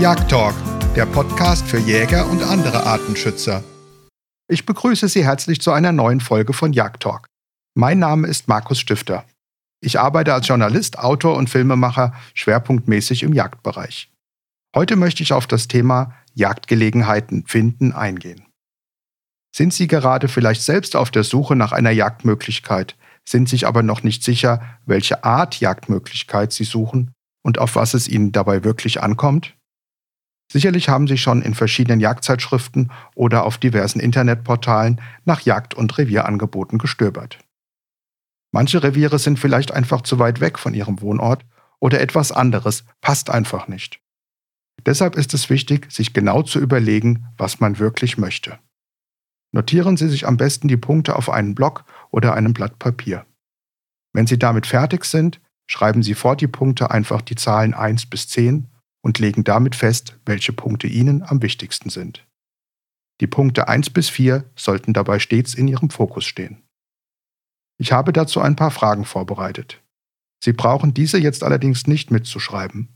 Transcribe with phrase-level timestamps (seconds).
[0.00, 0.54] Jagdtalk,
[0.96, 3.62] der Podcast für Jäger und andere Artenschützer.
[4.48, 7.26] Ich begrüße Sie herzlich zu einer neuen Folge von Jagdtalk.
[7.74, 9.26] Mein Name ist Markus Stifter.
[9.82, 14.10] Ich arbeite als Journalist, Autor und Filmemacher schwerpunktmäßig im Jagdbereich.
[14.74, 18.46] Heute möchte ich auf das Thema Jagdgelegenheiten finden eingehen.
[19.54, 22.96] Sind Sie gerade vielleicht selbst auf der Suche nach einer Jagdmöglichkeit,
[23.28, 27.12] sind sich aber noch nicht sicher, welche Art Jagdmöglichkeit Sie suchen
[27.44, 29.59] und auf was es Ihnen dabei wirklich ankommt?
[30.52, 36.78] Sicherlich haben Sie schon in verschiedenen Jagdzeitschriften oder auf diversen Internetportalen nach Jagd- und Revierangeboten
[36.78, 37.38] gestöbert.
[38.52, 41.44] Manche Reviere sind vielleicht einfach zu weit weg von Ihrem Wohnort
[41.78, 44.00] oder etwas anderes passt einfach nicht.
[44.84, 48.58] Deshalb ist es wichtig, sich genau zu überlegen, was man wirklich möchte.
[49.52, 53.24] Notieren Sie sich am besten die Punkte auf einen Block oder einem Blatt Papier.
[54.12, 58.26] Wenn Sie damit fertig sind, schreiben Sie vor die Punkte einfach die Zahlen 1 bis
[58.28, 58.66] 10
[59.02, 62.26] und legen damit fest, welche Punkte Ihnen am wichtigsten sind.
[63.20, 66.62] Die Punkte 1 bis 4 sollten dabei stets in Ihrem Fokus stehen.
[67.78, 69.82] Ich habe dazu ein paar Fragen vorbereitet.
[70.42, 72.88] Sie brauchen diese jetzt allerdings nicht mitzuschreiben.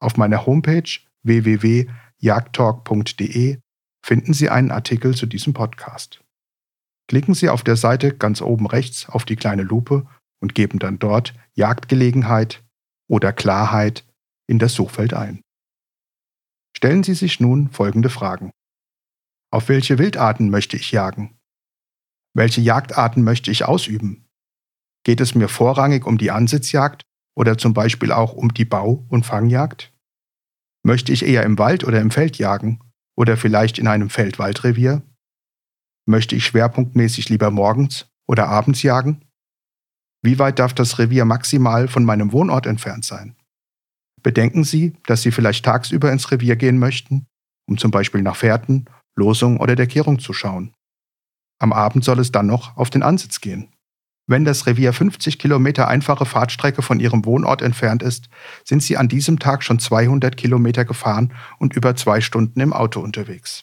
[0.00, 0.90] Auf meiner Homepage
[1.22, 3.58] www.jagdtalk.de
[4.04, 6.22] finden Sie einen Artikel zu diesem Podcast.
[7.08, 10.06] Klicken Sie auf der Seite ganz oben rechts auf die kleine Lupe
[10.40, 12.64] und geben dann dort Jagdgelegenheit
[13.08, 14.04] oder Klarheit
[14.50, 15.42] in das Suchfeld ein.
[16.76, 18.50] Stellen Sie sich nun folgende Fragen.
[19.52, 21.38] Auf welche Wildarten möchte ich jagen?
[22.34, 24.28] Welche Jagdarten möchte ich ausüben?
[25.04, 27.02] Geht es mir vorrangig um die Ansitzjagd
[27.36, 29.92] oder zum Beispiel auch um die Bau- und Fangjagd?
[30.84, 32.80] Möchte ich eher im Wald oder im Feld jagen
[33.16, 35.02] oder vielleicht in einem Feld-Wald-Revier?
[36.06, 39.24] Möchte ich schwerpunktmäßig lieber morgens oder abends jagen?
[40.22, 43.39] Wie weit darf das Revier maximal von meinem Wohnort entfernt sein?
[44.22, 47.26] Bedenken Sie, dass Sie vielleicht tagsüber ins Revier gehen möchten,
[47.68, 48.86] um zum Beispiel nach Fährten,
[49.16, 50.74] Losung oder der Kehrung zu schauen.
[51.60, 53.72] Am Abend soll es dann noch auf den Ansitz gehen.
[54.26, 58.28] Wenn das Revier 50 Kilometer einfache Fahrtstrecke von Ihrem Wohnort entfernt ist,
[58.64, 63.00] sind Sie an diesem Tag schon 200 Kilometer gefahren und über zwei Stunden im Auto
[63.00, 63.62] unterwegs.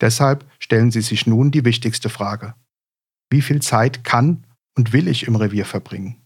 [0.00, 2.54] Deshalb stellen Sie sich nun die wichtigste Frage.
[3.30, 4.46] Wie viel Zeit kann
[4.76, 6.22] und will ich im Revier verbringen?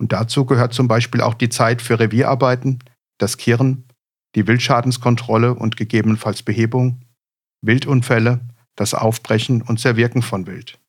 [0.00, 2.78] Und dazu gehört zum Beispiel auch die Zeit für Revierarbeiten,
[3.18, 3.84] das Kirren,
[4.34, 7.02] die Wildschadenskontrolle und gegebenenfalls Behebung,
[7.60, 8.40] Wildunfälle,
[8.76, 10.80] das Aufbrechen und Zerwirken von Wild.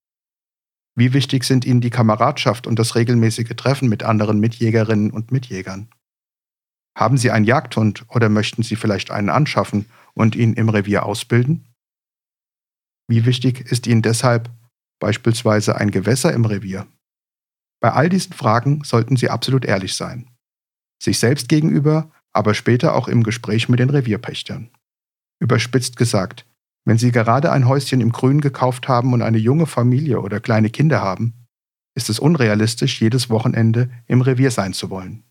[0.95, 5.89] Wie wichtig sind Ihnen die Kameradschaft und das regelmäßige Treffen mit anderen Mitjägerinnen und Mitjägern?
[6.97, 11.67] Haben Sie einen Jagdhund oder möchten Sie vielleicht einen anschaffen und ihn im Revier ausbilden?
[13.09, 14.49] Wie wichtig ist Ihnen deshalb
[15.01, 16.87] beispielsweise ein Gewässer im Revier?
[17.81, 20.29] Bei all diesen Fragen sollten Sie absolut ehrlich sein.
[21.01, 24.69] Sich selbst gegenüber, aber später auch im Gespräch mit den Revierpächtern.
[25.39, 26.45] Überspitzt gesagt,
[26.85, 30.69] wenn Sie gerade ein Häuschen im Grün gekauft haben und eine junge Familie oder kleine
[30.69, 31.33] Kinder haben,
[31.95, 35.23] ist es unrealistisch, jedes Wochenende im Revier sein zu wollen.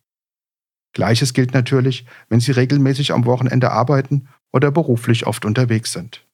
[0.92, 6.26] Gleiches gilt natürlich, wenn Sie regelmäßig am Wochenende arbeiten oder beruflich oft unterwegs sind.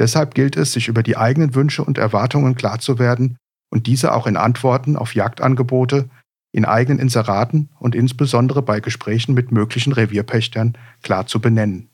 [0.00, 3.38] Deshalb gilt es, sich über die eigenen Wünsche und Erwartungen klar zu werden
[3.70, 6.10] und diese auch in Antworten auf Jagdangebote,
[6.52, 11.88] in eigenen Inseraten und insbesondere bei Gesprächen mit möglichen Revierpächtern klar zu benennen.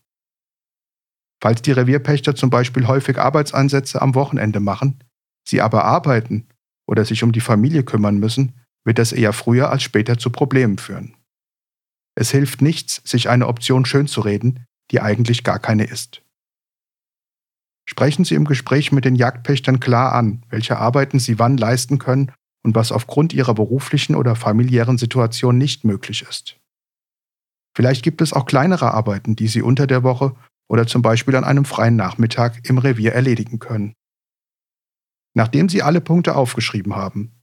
[1.42, 5.04] Falls die Revierpächter zum Beispiel häufig Arbeitseinsätze am Wochenende machen,
[5.46, 6.48] sie aber arbeiten
[6.86, 8.54] oder sich um die Familie kümmern müssen,
[8.84, 11.14] wird das eher früher als später zu Problemen führen.
[12.14, 16.22] Es hilft nichts, sich eine Option schönzureden, die eigentlich gar keine ist.
[17.88, 22.32] Sprechen Sie im Gespräch mit den Jagdpächtern klar an, welche Arbeiten Sie wann leisten können
[22.64, 26.58] und was aufgrund Ihrer beruflichen oder familiären Situation nicht möglich ist.
[27.76, 30.34] Vielleicht gibt es auch kleinere Arbeiten, die Sie unter der Woche
[30.68, 33.94] oder zum Beispiel an einem freien Nachmittag im Revier erledigen können.
[35.34, 37.42] Nachdem Sie alle Punkte aufgeschrieben haben,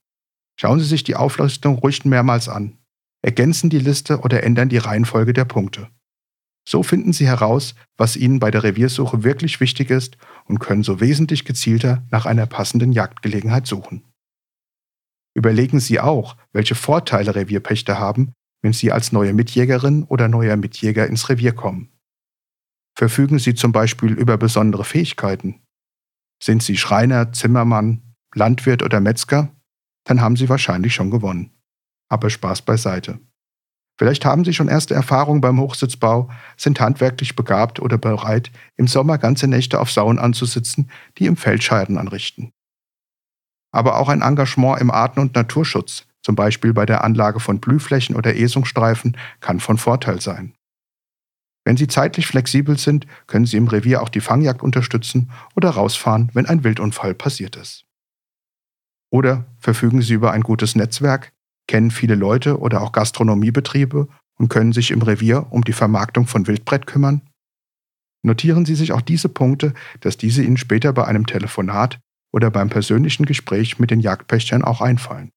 [0.59, 2.79] schauen Sie sich die Auflistung ruhig mehrmals an,
[3.21, 5.89] ergänzen die Liste oder ändern die Reihenfolge der Punkte.
[6.65, 10.99] So finden Sie heraus, was Ihnen bei der Reviersuche wirklich wichtig ist und können so
[10.99, 14.03] wesentlich gezielter nach einer passenden Jagdgelegenheit suchen.
[15.35, 21.07] Überlegen Sie auch, welche Vorteile Revierpächter haben, wenn Sie als neue Mitjägerin oder neuer Mitjäger
[21.07, 21.89] ins Revier kommen.
[22.95, 25.63] Verfügen Sie zum Beispiel über besondere Fähigkeiten?
[26.41, 29.53] Sind Sie Schreiner, Zimmermann, Landwirt oder Metzger?
[30.05, 31.51] Dann haben Sie wahrscheinlich schon gewonnen.
[32.09, 33.19] Aber Spaß beiseite.
[33.97, 39.17] Vielleicht haben Sie schon erste Erfahrungen beim Hochsitzbau, sind handwerklich begabt oder bereit, im Sommer
[39.17, 42.51] ganze Nächte auf Sauen anzusitzen, die im Feld Schaden anrichten.
[43.71, 48.15] Aber auch ein Engagement im Arten- und Naturschutz, zum Beispiel bei der Anlage von Blühflächen
[48.15, 50.53] oder Esungsstreifen, kann von Vorteil sein.
[51.65, 56.29] Wenn Sie zeitlich flexibel sind, können Sie im Revier auch die Fangjagd unterstützen oder rausfahren,
[56.33, 57.85] wenn ein Wildunfall passiert ist.
[59.11, 61.32] Oder verfügen Sie über ein gutes Netzwerk,
[61.73, 66.45] kennen viele Leute oder auch Gastronomiebetriebe und können sich im Revier um die Vermarktung von
[66.45, 67.23] Wildbrett kümmern?
[68.23, 71.97] Notieren Sie sich auch diese Punkte, dass diese Ihnen später bei einem Telefonat
[72.31, 75.31] oder beim persönlichen Gespräch mit den Jagdpächtern auch einfallen.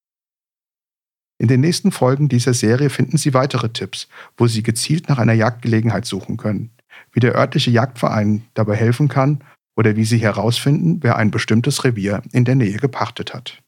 [1.39, 4.07] In den nächsten Folgen dieser Serie finden Sie weitere Tipps,
[4.37, 6.69] wo Sie gezielt nach einer Jagdgelegenheit suchen können,
[7.13, 9.43] wie der örtliche Jagdverein dabei helfen kann
[9.75, 13.63] oder wie Sie herausfinden, wer ein bestimmtes Revier in der Nähe gepachtet hat.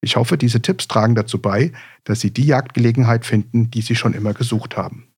[0.00, 1.72] Ich hoffe, diese Tipps tragen dazu bei,
[2.04, 5.08] dass Sie die Jagdgelegenheit finden, die Sie schon immer gesucht haben.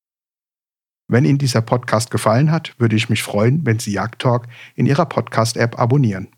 [1.09, 4.47] Wenn Ihnen dieser Podcast gefallen hat, würde ich mich freuen, wenn Sie Jagdtalk
[4.77, 6.29] in Ihrer Podcast-App abonnieren.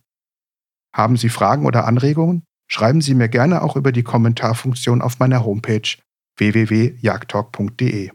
[0.95, 2.43] Haben Sie Fragen oder Anregungen?
[2.69, 5.83] Schreiben Sie mir gerne auch über die Kommentarfunktion auf meiner Homepage
[6.39, 8.11] www.jagdtalk.de.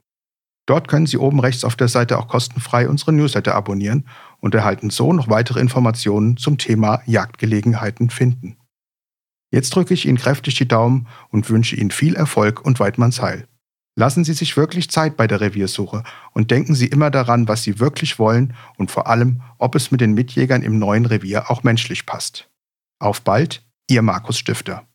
[0.66, 4.08] Dort können Sie oben rechts auf der Seite auch kostenfrei unsere Newsletter abonnieren
[4.40, 8.58] und erhalten so noch weitere Informationen zum Thema Jagdgelegenheiten finden.
[9.52, 13.48] Jetzt drücke ich Ihnen kräftig die Daumen und wünsche Ihnen viel Erfolg und Weidmannsheil.
[13.96, 16.04] Lassen Sie sich wirklich Zeit bei der Reviersuche
[16.34, 20.02] und denken Sie immer daran, was Sie wirklich wollen und vor allem, ob es mit
[20.02, 22.50] den Mitjägern im neuen Revier auch menschlich passt.
[23.00, 24.86] Auf bald, Ihr Markus Stifter.